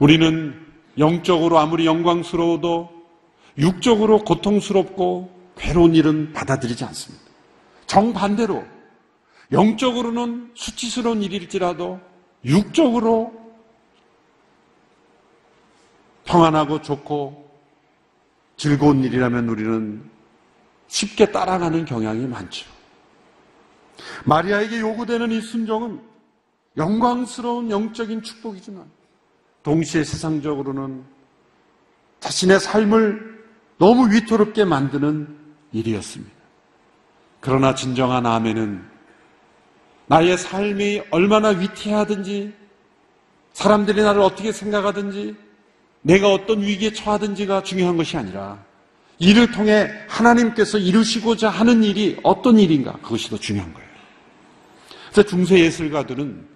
우리는 0.00 0.71
영적으로 0.98 1.58
아무리 1.58 1.86
영광스러워도 1.86 2.90
육적으로 3.58 4.24
고통스럽고 4.24 5.30
괴로운 5.56 5.94
일은 5.94 6.32
받아들이지 6.32 6.84
않습니다. 6.84 7.24
정반대로 7.86 8.64
영적으로는 9.52 10.52
수치스러운 10.54 11.22
일일지라도 11.22 12.00
육적으로 12.44 13.32
평안하고 16.24 16.80
좋고 16.80 17.50
즐거운 18.56 19.04
일이라면 19.04 19.48
우리는 19.48 20.10
쉽게 20.88 21.30
따라가는 21.30 21.84
경향이 21.84 22.26
많죠. 22.26 22.70
마리아에게 24.24 24.80
요구되는 24.80 25.30
이 25.30 25.40
순종은 25.40 26.00
영광스러운 26.76 27.70
영적인 27.70 28.22
축복이지만 28.22 28.88
동시에 29.62 30.04
세상적으로는 30.04 31.02
자신의 32.20 32.60
삶을 32.60 33.44
너무 33.78 34.12
위태롭게 34.12 34.64
만드는 34.64 35.28
일이었습니다. 35.72 36.32
그러나 37.40 37.74
진정한 37.74 38.26
아멘은 38.26 38.82
나의 40.06 40.38
삶이 40.38 41.02
얼마나 41.10 41.48
위태하든지 41.48 42.52
사람들이 43.52 44.02
나를 44.02 44.20
어떻게 44.20 44.52
생각하든지 44.52 45.34
내가 46.02 46.32
어떤 46.32 46.62
위기에 46.62 46.92
처하든지가 46.92 47.62
중요한 47.62 47.96
것이 47.96 48.16
아니라 48.16 48.62
이를 49.18 49.50
통해 49.52 49.88
하나님께서 50.08 50.78
이루시고자 50.78 51.48
하는 51.48 51.84
일이 51.84 52.18
어떤 52.22 52.58
일인가 52.58 52.92
그것이 52.94 53.30
더 53.30 53.38
중요한 53.38 53.72
거예요. 53.72 53.88
그래서 55.12 55.28
중세 55.28 55.58
예술가들은 55.60 56.51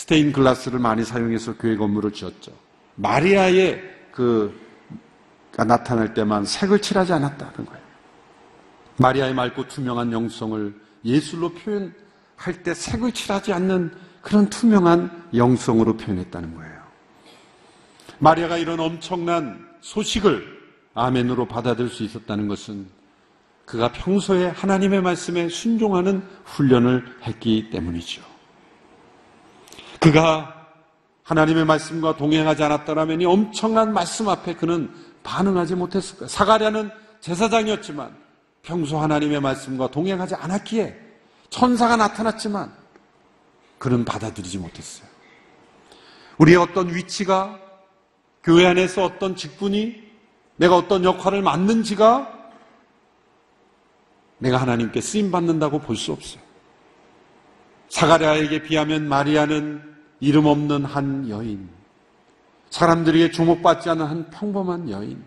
스테인 0.00 0.32
글라스를 0.32 0.78
많이 0.78 1.04
사용해서 1.04 1.58
교회 1.58 1.76
건물을 1.76 2.12
지었죠. 2.12 2.52
마리아의 2.94 3.82
그가 4.12 5.64
나타날 5.66 6.14
때만 6.14 6.46
색을 6.46 6.80
칠하지 6.80 7.12
않았다는 7.12 7.66
거예요. 7.66 7.82
마리아의 8.96 9.34
맑고 9.34 9.68
투명한 9.68 10.10
영성을 10.12 10.74
예술로 11.04 11.52
표현할 11.52 12.62
때 12.62 12.72
색을 12.72 13.12
칠하지 13.12 13.52
않는 13.52 13.92
그런 14.22 14.48
투명한 14.48 15.28
영성으로 15.34 15.98
표현했다는 15.98 16.54
거예요. 16.54 16.80
마리아가 18.20 18.56
이런 18.56 18.80
엄청난 18.80 19.68
소식을 19.82 20.60
아멘으로 20.94 21.46
받아들일 21.46 21.90
수 21.90 22.04
있었다는 22.04 22.48
것은 22.48 22.86
그가 23.66 23.92
평소에 23.92 24.46
하나님의 24.46 25.02
말씀에 25.02 25.50
순종하는 25.50 26.22
훈련을 26.46 27.04
했기 27.24 27.68
때문이죠. 27.68 28.29
그가 30.00 30.56
하나님의 31.22 31.64
말씀과 31.64 32.16
동행하지 32.16 32.62
않았더라면 32.64 33.20
이 33.20 33.24
엄청난 33.24 33.92
말씀 33.92 34.28
앞에 34.28 34.54
그는 34.54 34.92
반응하지 35.22 35.74
못했을 35.76 36.16
거예요. 36.16 36.28
사가랴는 36.28 36.90
제사장이었지만 37.20 38.16
평소 38.62 38.98
하나님의 38.98 39.40
말씀과 39.40 39.88
동행하지 39.90 40.34
않았기에 40.34 40.98
천사가 41.50 41.96
나타났지만 41.96 42.72
그는 43.78 44.04
받아들이지 44.04 44.58
못했어요. 44.58 45.08
우리의 46.38 46.56
어떤 46.56 46.94
위치가 46.94 47.58
교회 48.42 48.66
안에서 48.66 49.04
어떤 49.04 49.36
직분이 49.36 50.02
내가 50.56 50.76
어떤 50.76 51.04
역할을 51.04 51.42
맡는지가 51.42 52.38
내가 54.38 54.56
하나님께 54.56 55.00
쓰임 55.00 55.30
받는다고 55.30 55.80
볼 55.80 55.96
수 55.96 56.12
없어요. 56.12 56.42
사가랴에게 57.90 58.62
비하면 58.62 59.08
마리아는 59.08 59.89
이름 60.20 60.46
없는 60.46 60.84
한 60.84 61.28
여인, 61.28 61.68
사람들에게 62.70 63.30
주목받지 63.30 63.90
않은 63.90 64.06
한 64.06 64.30
평범한 64.30 64.90
여인, 64.90 65.22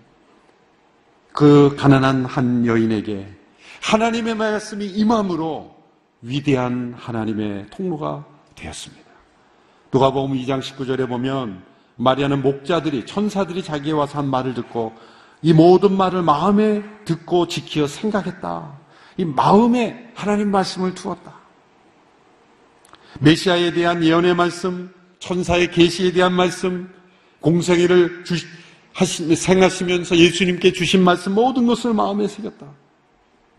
그 1.34 1.75
가난한 1.77 2.25
한 2.25 2.65
여인에게 2.65 3.27
하나님의 3.82 4.36
말씀이 4.36 4.86
임함으로 4.86 5.75
위대한 6.21 6.93
하나님의 6.97 7.67
통로가 7.69 8.23
되었습니다. 8.56 9.03
누가복음 9.91 10.36
2장 10.38 10.62
19절에 10.62 11.08
보면 11.08 11.63
마리아는 11.95 12.41
목자들이 12.41 13.06
천사들이 13.06 13.63
자기에 13.63 13.93
와서 13.93 14.19
한 14.19 14.27
말을 14.29 14.53
듣고 14.53 14.93
이 15.41 15.53
모든 15.53 15.95
말을 15.97 16.21
마음에 16.21 16.82
듣고 17.03 17.47
지키어 17.47 17.88
생각했다. 17.88 18.77
이 19.17 19.25
마음에 19.25 20.12
하나님 20.15 20.49
말씀을 20.49 20.95
두었다. 20.95 21.42
메시아에 23.19 23.73
대한 23.73 24.04
예언의 24.04 24.36
말씀, 24.36 24.91
천사의 25.19 25.71
계시에 25.71 26.12
대한 26.12 26.34
말씀, 26.34 26.89
공생애를 27.39 28.23
주, 28.26 28.36
하시, 28.93 29.36
생하시면서 29.36 30.17
예수님께 30.17 30.73
주신 30.73 31.04
말씀 31.04 31.34
모든 31.34 31.65
것을 31.65 31.93
마음에 31.93 32.28
새겼다. 32.28 32.65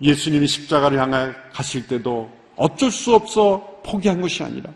예수님이 0.00 0.46
십자가를 0.46 1.00
향해 1.00 1.32
가실 1.52 1.86
때도 1.86 2.30
어쩔 2.56 2.90
수 2.90 3.14
없어 3.14 3.80
포기한 3.84 4.20
것이 4.20 4.42
아니라 4.42 4.70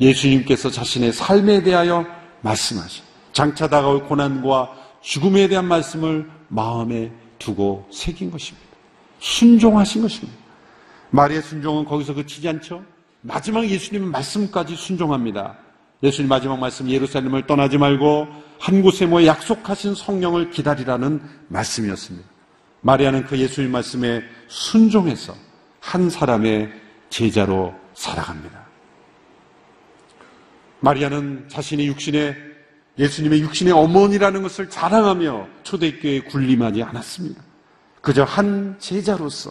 예수님께서 0.00 0.70
자신의 0.70 1.12
삶에 1.12 1.62
대하여 1.62 2.06
말씀하신 2.42 3.04
장차 3.32 3.68
다가올 3.68 4.04
고난과 4.06 4.72
죽음에 5.00 5.48
대한 5.48 5.66
말씀을 5.66 6.28
마음에 6.48 7.10
두고 7.38 7.86
새긴 7.90 8.30
것입니다. 8.30 8.66
순종하신 9.20 10.02
것입니다. 10.02 10.38
마리의 11.10 11.42
순종은 11.42 11.84
거기서 11.84 12.14
그치지 12.14 12.48
않죠? 12.48 12.84
마지막 13.26 13.66
예수님의 13.66 14.10
말씀까지 14.10 14.76
순종합니다. 14.76 15.56
예수님 16.02 16.28
마지막 16.28 16.58
말씀 16.58 16.90
예루살렘을 16.90 17.46
떠나지 17.46 17.78
말고 17.78 18.28
한 18.60 18.82
곳에 18.82 19.06
모여 19.06 19.26
약속하신 19.26 19.94
성령을 19.94 20.50
기다리라는 20.50 21.22
말씀이었습니다. 21.48 22.28
마리아는 22.82 23.24
그 23.24 23.38
예수님 23.38 23.72
말씀에 23.72 24.22
순종해서 24.48 25.34
한 25.80 26.10
사람의 26.10 26.70
제자로 27.08 27.74
살아갑니다. 27.94 28.62
마리아는 30.80 31.48
자신의 31.48 31.86
육신의 31.86 32.36
예수님의 32.98 33.40
육신의 33.40 33.72
어머니라는 33.72 34.42
것을 34.42 34.68
자랑하며 34.68 35.48
초대교회에 35.62 36.20
군림하지 36.24 36.82
않았습니다. 36.82 37.42
그저 38.02 38.22
한 38.22 38.76
제자로서 38.78 39.50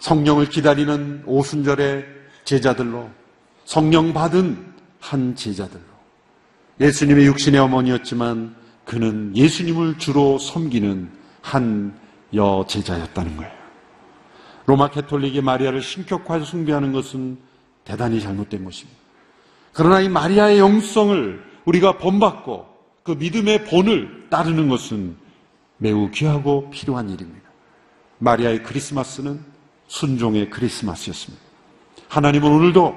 성령을 0.00 0.48
기다리는 0.48 1.22
오순절의 1.26 2.19
제자들로 2.44 3.08
성령 3.64 4.12
받은 4.12 4.74
한 5.00 5.34
제자들로 5.34 5.82
예수님의 6.80 7.26
육신의 7.26 7.60
어머니였지만 7.60 8.54
그는 8.84 9.36
예수님을 9.36 9.98
주로 9.98 10.38
섬기는 10.38 11.10
한 11.42 11.94
여제자였다는 12.34 13.36
거예요. 13.36 13.52
로마 14.66 14.90
캐톨릭이 14.90 15.40
마리아를 15.40 15.82
신격화 15.82 16.40
숭배하는 16.44 16.92
것은 16.92 17.38
대단히 17.84 18.20
잘못된 18.20 18.64
것입니다. 18.64 18.98
그러나 19.72 20.00
이 20.00 20.08
마리아의 20.08 20.58
영성을 20.58 21.42
우리가 21.64 21.98
본받고 21.98 22.66
그 23.02 23.12
믿음의 23.12 23.64
본을 23.64 24.28
따르는 24.30 24.68
것은 24.68 25.16
매우 25.78 26.10
귀하고 26.10 26.70
필요한 26.70 27.08
일입니다. 27.08 27.48
마리아의 28.18 28.62
크리스마스는 28.62 29.40
순종의 29.88 30.50
크리스마스였습니다. 30.50 31.49
하나님은 32.10 32.50
오늘도 32.50 32.94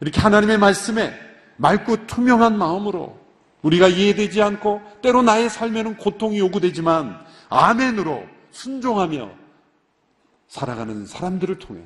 이렇게 0.00 0.18
하나님의 0.20 0.58
말씀에 0.58 1.12
맑고 1.56 2.06
투명한 2.06 2.56
마음으로 2.56 3.18
우리가 3.62 3.88
이해되지 3.88 4.40
않고 4.42 4.80
때로 5.02 5.22
나의 5.22 5.50
삶에는 5.50 5.96
고통이 5.98 6.38
요구되지만 6.38 7.18
아멘으로 7.50 8.24
순종하며 8.50 9.30
살아가는 10.48 11.06
사람들을 11.06 11.58
통해 11.58 11.82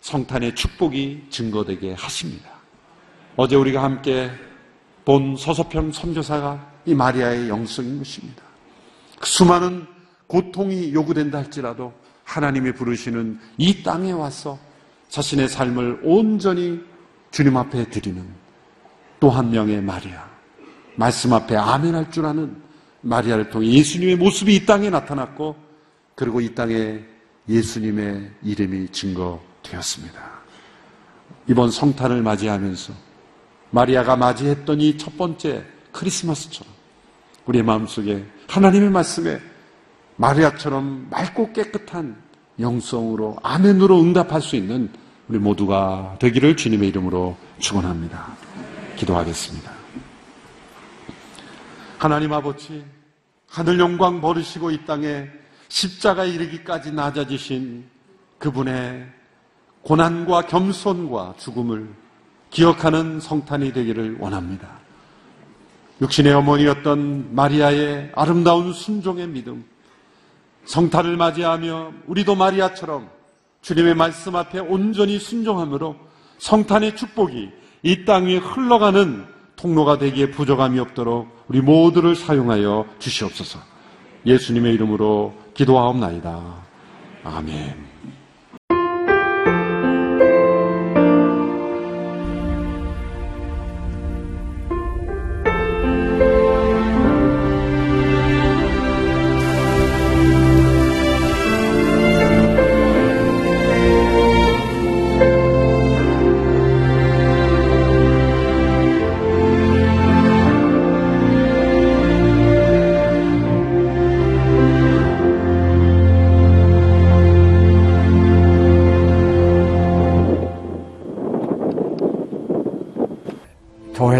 성탄의 0.00 0.54
축복이 0.54 1.26
증거되게 1.30 1.94
하십니다. 1.94 2.50
어제 3.36 3.56
우리가 3.56 3.82
함께 3.82 4.30
본 5.04 5.36
서서평 5.36 5.90
선교사가 5.90 6.72
이 6.86 6.94
마리아의 6.94 7.48
영성인 7.48 7.98
것입니다. 7.98 8.42
그 9.18 9.26
수많은 9.26 9.86
고통이 10.28 10.92
요구된다 10.92 11.38
할지라도 11.38 11.92
하나님이 12.24 12.72
부르시는 12.72 13.40
이 13.58 13.82
땅에 13.82 14.12
와서 14.12 14.58
자신의 15.12 15.48
삶을 15.50 16.00
온전히 16.04 16.80
주님 17.30 17.54
앞에 17.58 17.90
드리는 17.90 18.24
또 19.20 19.28
한 19.28 19.50
명의 19.50 19.80
마리아. 19.82 20.26
말씀 20.96 21.34
앞에 21.34 21.54
아멘 21.54 21.94
할 21.94 22.10
줄 22.10 22.24
아는 22.24 22.56
마리아를 23.02 23.50
통해 23.50 23.68
예수님의 23.72 24.16
모습이 24.16 24.54
이 24.56 24.64
땅에 24.64 24.88
나타났고 24.88 25.54
그리고 26.14 26.40
이 26.40 26.54
땅에 26.54 27.00
예수님의 27.46 28.30
이름이 28.42 28.88
증거되었습니다. 28.88 30.18
이번 31.46 31.70
성탄을 31.70 32.22
맞이하면서 32.22 32.94
마리아가 33.70 34.16
맞이했던 34.16 34.80
이 34.80 34.96
첫 34.96 35.18
번째 35.18 35.62
크리스마스처럼 35.92 36.72
우리의 37.44 37.64
마음속에 37.64 38.24
하나님의 38.48 38.88
말씀에 38.90 39.40
마리아처럼 40.16 41.08
맑고 41.10 41.52
깨끗한 41.52 42.16
영성으로 42.58 43.36
아멘으로 43.42 44.00
응답할 44.00 44.40
수 44.40 44.56
있는 44.56 44.88
우리 45.32 45.38
모두가 45.38 46.16
되기를 46.18 46.58
주님의 46.58 46.90
이름으로 46.90 47.38
축원합니다. 47.58 48.36
기도하겠습니다. 48.96 49.72
하나님 51.96 52.34
아버지 52.34 52.84
하늘 53.48 53.80
영광 53.80 54.20
버리시고 54.20 54.72
이 54.72 54.84
땅에 54.84 55.26
십자가에 55.68 56.28
이르기까지 56.28 56.92
낮아지신 56.92 57.82
그분의 58.36 59.06
고난과 59.80 60.48
겸손과 60.48 61.36
죽음을 61.38 61.88
기억하는 62.50 63.18
성탄이 63.18 63.72
되기를 63.72 64.18
원합니다. 64.20 64.68
육신의 66.02 66.34
어머니였던 66.34 67.34
마리아의 67.34 68.12
아름다운 68.14 68.74
순종의 68.74 69.28
믿음, 69.28 69.64
성탄을 70.66 71.16
맞이하며 71.16 71.92
우리도 72.06 72.34
마리아처럼 72.34 73.21
주님의 73.62 73.94
말씀 73.94 74.36
앞에 74.36 74.58
온전히 74.58 75.18
순종함으로 75.18 75.96
성탄의 76.38 76.96
축복이 76.96 77.50
이 77.84 78.04
땅 78.04 78.26
위에 78.26 78.36
흘러가는 78.36 79.24
통로가 79.56 79.98
되기에 79.98 80.30
부족함이 80.32 80.78
없도록 80.80 81.44
우리 81.48 81.60
모두를 81.60 82.16
사용하여 82.16 82.86
주시옵소서. 82.98 83.60
예수님의 84.26 84.74
이름으로 84.74 85.34
기도하옵나이다. 85.54 86.62
아멘. 87.24 87.91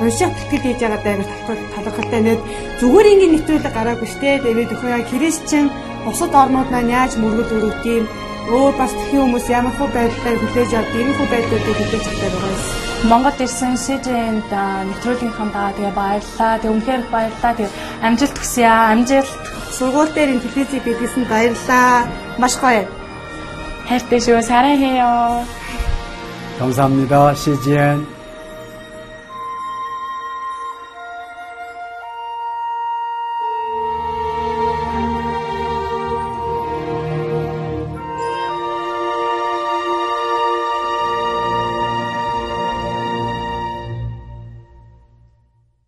унших 0.00 0.30
бэлтгэл 0.32 0.64
хийж 0.64 0.80
байгаа 0.80 1.00
даа 1.04 1.16
талхал 1.20 1.84
талхалтай 1.84 2.20
нэт 2.24 2.40
зүгээр 2.80 3.10
ингээд 3.12 3.32
нэвтрүүлэг 3.34 3.74
гараагүй 3.76 4.08
штэ 4.08 4.30
тэгээд 4.44 4.74
өхөө 4.74 4.90
яа 4.96 5.08
христчэн 5.10 5.66
бусад 6.04 6.32
орнууд 6.42 6.68
маань 6.72 6.94
яаж 6.98 7.12
мөргөл 7.20 7.56
өрөвт 7.56 7.84
юм 7.84 8.04
өөр 8.48 8.74
бас 8.80 8.92
тхэн 8.96 9.20
хүмүүс 9.20 9.46
ямар 9.52 9.74
хөө 9.78 9.88
байдлаар 9.94 10.38
хүлээж 10.40 10.70
авд 10.74 10.92
ийм 10.98 11.10
хөө 11.14 11.28
байдлуудыг 11.32 11.76
хүлээж 11.78 12.04
авдаг 12.08 12.32
байгаа 12.34 12.52
юм. 12.54 12.62
Монгол 13.10 13.38
ирсэн 13.44 13.74
СЖН-д 13.84 14.52
нэвтрүүлгийнхаа 14.88 15.48
даа 15.54 15.70
тэгээ 15.76 15.94
баярлаа. 16.00 16.52
Тэгээ 16.60 16.74
үнэхээр 16.74 17.02
их 17.04 17.10
баярлаа. 17.14 17.52
Тэгээ 17.56 17.76
амжилт 18.06 18.36
хүсье 18.36 18.66
аа. 18.68 18.92
Амжилт. 18.92 19.32
Сургууль 19.76 20.12
дээр 20.12 20.32
ин 20.34 20.40
телевизийг 20.44 20.84
бидлсэн 20.84 21.24
баярлаа. 21.30 22.08
Маш 22.42 22.54
гоё. 22.60 22.84
хайртай 23.88 24.20
шүү. 24.20 24.42
사랑해요. 24.42 25.44
감사합니다. 26.58 27.34
CGN. 27.34 28.13